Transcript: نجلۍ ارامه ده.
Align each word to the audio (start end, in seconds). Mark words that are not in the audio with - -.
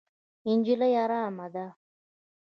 نجلۍ 0.47 0.93
ارامه 1.03 1.47
ده. 1.53 1.65